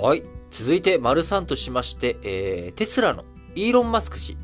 [0.00, 0.22] はい。
[0.50, 4.38] 続いて、丸3としまして、えー、テスラのイーロン・マスク氏、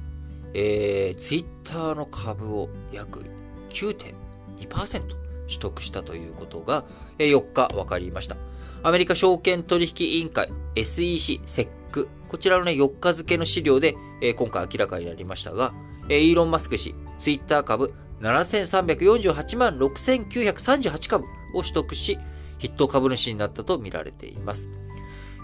[0.53, 3.25] えー、ツイッターの株を約
[3.71, 5.09] 9.2%
[5.47, 6.85] 取得したということが、
[7.19, 8.37] えー、4日分かりました。
[8.83, 11.69] アメリカ証券取引委員会 SEC、SEC、
[12.29, 15.73] こちらのね、4日付の資料で、えー、今回明らかになりましたが、
[16.11, 22.19] えー、イーロン・マスク氏、ツイッター株7348万6938株を取得し、
[22.61, 24.69] 筆頭株主になったと見られています。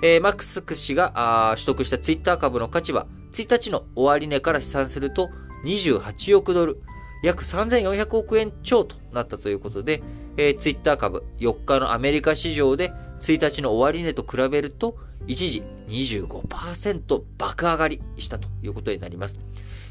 [0.02, 5.30] えー、マックスク氏が取得したツイッター株の価値は、1日の終値から試算すると
[5.64, 6.82] 28億ドル、
[7.22, 10.02] 約3400億円超となったということで、
[10.36, 14.96] えー、ツイッター株4日のアメリカ市場で1日の終値と比べると
[15.28, 19.38] 一時25%爆上がりしたということになります。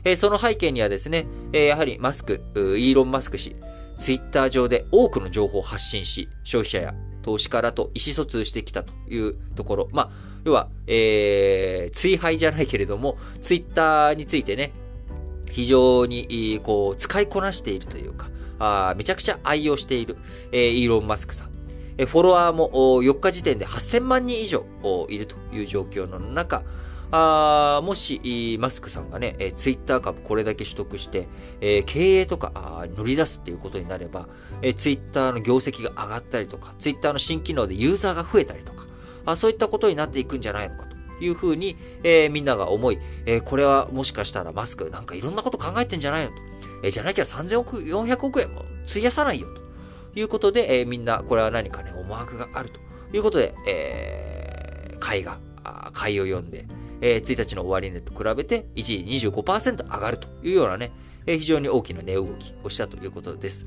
[0.03, 3.55] えー、その背景にはですね、えー、やはりマスク、イーロン・マスク氏、
[3.97, 9.89] ツイッター上で多くの情報を発信し、消費者や投資家らと意思疎通してきたというところ。
[9.91, 10.09] まあ、
[10.44, 14.72] 要は、えー、追廃じゃないけれども、ツイッターについてね、
[15.52, 20.17] 非常に、こう、使いこなしているというか、あめちゃくちゃ愛用している、
[20.52, 21.52] えー、イーロン・マスクさん。
[21.97, 22.69] えフォロワーも
[23.03, 24.66] 4日時点で8000万人以上
[25.09, 26.64] いるという状況の中、
[27.12, 31.28] あもし、マスクさんがね、えー、ツイッター株これだけ取得して、
[31.59, 34.30] えー、経営とかあ乗り出すっていうことになれば、
[34.62, 38.86] えー、ツイッターの業績が上がったりとか、ツイッターの新機能でユーザーが増えたりとか、
[39.26, 46.36] あそういったことになっていくんじゃないのかというふうに、えー、みんなが思い、えー、これはもしかしたらマスクなんかいろんなこと考えてんじゃないのと。
[46.84, 49.48] えー、じゃなきゃ3000億、400億円も費やさないよ
[50.14, 52.80] ということで、えー、みんなこれは何かね、思惑があると
[53.16, 55.39] いうことで、えー、買いが、
[55.94, 56.66] 買いを読んで、
[57.02, 60.91] えー、1日の終値と比べて一時25%上がるというようなね、
[61.25, 63.66] えー、非常に大きな値動きをしたということです。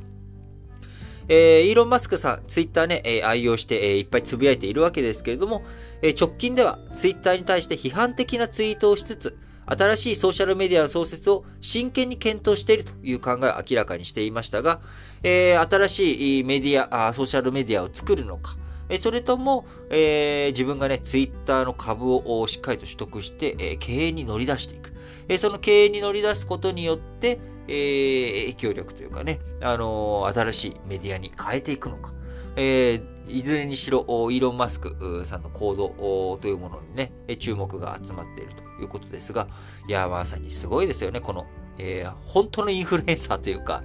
[1.27, 5.63] えー、イーロン・マスクさん、ツイッターね、えー、愛用して、えー、いっぱいつぶやいているわけですけれども、
[6.03, 14.81] えー、直近ではツイッターに対して批判的なツイートをしつつ、新しいソーシャルメディアの創設を真剣に検討しているという考えを明らかにしていましたが、
[15.23, 18.57] えー、新しいメディア、ソーシャルメディアを作るのか、
[18.89, 24.93] えそれとも、えー、自分がね、ツイッターの株をしっかりと取得して、えー、経営に乗り出していく。
[25.29, 32.13] えその経営に乗り出すことによって、えー、影響力というかね、あの新しいメディアに変えていくのか。
[32.57, 34.01] えいずれにしろ、
[34.31, 39.49] イーロン・マスクさんの行動というものにね、注目が集まっているということですが、
[39.89, 41.47] いや、まさにすごいですよね、この、
[41.79, 43.83] え本当のインフルエンサーというか、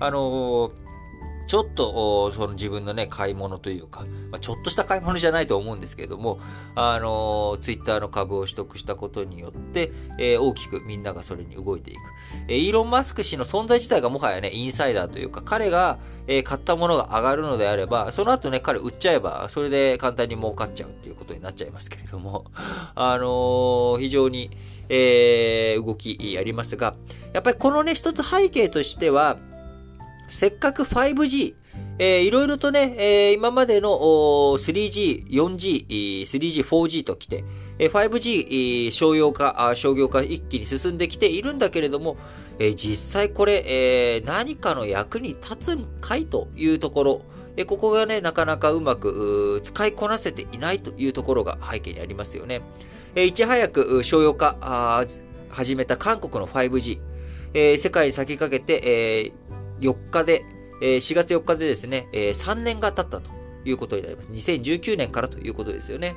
[0.00, 0.72] あの
[1.46, 6.38] ちょっと、その自分のね、買い物というか、まあ、ちょっとした買い物じゃないと思うんですけれども、
[6.74, 12.00] あの、ツイッターの株を取得したことによって、えー、大きくみんながそれに動いていく。
[12.48, 22.44] えー、イーロン・マスク氏の存在自体がもはやね、インサイダーというか、彼が、えー、買ったものが上がるのであれば、その後ね、彼売っちゃえば、それで簡単に儲かっちゃうっていうことになっちゃいますけれども、
[22.94, 24.50] あの非常に、
[24.88, 26.94] え動きありますが、
[27.32, 29.38] やっぱりこのね、一つ背景としては、
[30.34, 31.54] せっかく 5G、
[31.98, 37.44] えー、いろいろとね、えー、今までの 3G、4G、3G、4G と来て、
[37.78, 42.16] えー、5G 商用化、商業化一気に進んできているんだけれども、
[42.58, 47.22] えー、実際これ、えー、何かの役に立つんかいというところ、
[47.56, 52.62] えー、ここがね、なかなかうまく使いこなせていないというところが背景にありますよね。
[53.14, 55.04] えー、いち早く商用化
[55.50, 57.00] 始めた韓国の 5G、
[57.54, 59.41] えー、世界に先駆けて、えー、
[59.82, 60.44] 4日で、
[60.80, 63.30] え、4月4日でですね、え、3年が経ったと
[63.64, 64.28] いうことになります。
[64.32, 66.14] 2019年からということですよね。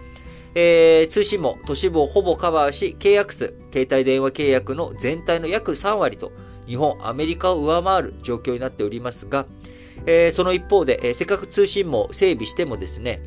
[0.58, 6.32] えー、通信網、都市部をほぼカバーし、契約数、携帯電話契約の全体の約3割と、
[6.66, 9.46] 日本、アメリカを上回る状況になっておりますが、
[10.06, 13.22] えー、その一方で、えー、せっかく通信網整備してもですね、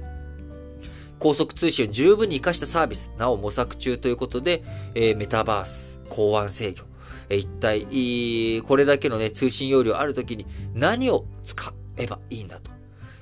[1.18, 4.62] 高速通信を十分に活かしたサービス、なお模索中ということで、
[4.94, 6.87] えー、メタバース、港湾制御、
[7.30, 12.70] 一体、これだけのね、通信容量あるときに何を使えばいいんだと。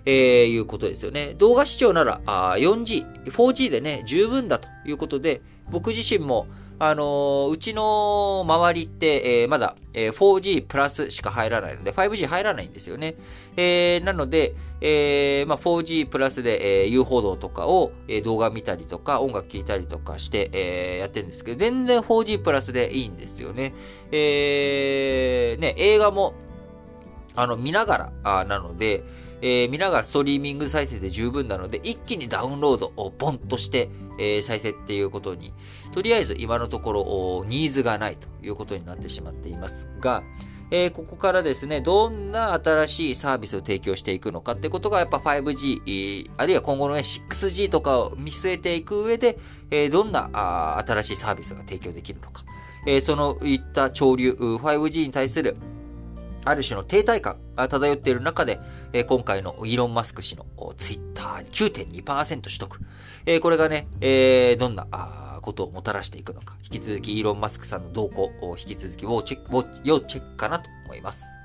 [0.09, 1.35] えー、いうことですよね。
[1.35, 6.47] 動画視聴なら、4G、4G でね、十分だということで、僕自身も、
[6.79, 13.15] あのー、うちの周りって、えー、まだ、えー、4G プラスしか入らないので、5G 入らないんですよね。
[13.57, 23.73] えー、なので、えーまあ、4G プラスで、えー、遊歩道とかを、えー、動画見たりとか、音楽聴いたりとかして、えー、やってるんですけど、全然 4G プラスでいいんですよね。
[24.13, 26.35] えー、ね、映画も、
[27.35, 29.03] あの、見ながら、あなので、
[29.43, 35.53] えー、見ながらストリーミング再生で十分なので、一気にダウンロードをボンとして、えー、再生っていうことに、
[35.93, 40.23] とりあえず今のところニーズがないということになってしまっていますが、
[40.71, 49.39] えー、ここからですね、どんな新しいサービスを提供していくのかってことが、やっぱ 5G、え、あるいは今後のね、6G とかを見据えていく上で、
[49.71, 52.43] えー、どんなあ新しいサービスが提供できるのか。
[52.87, 55.57] えー、そのいった潮流、5G に対する
[56.47, 58.61] ある種の停滞感が漂っている中で、
[58.93, 60.47] え、今回のイーロン・マスク氏の
[60.77, 62.81] ツイッターに9.2%取得。
[63.27, 64.87] え、これがね、え、どんな、
[65.43, 71.36] ことをもたらしていくのか、引き続きイーロン・マスクさんの動向を引き続き要チェック、要チェックかなと思います。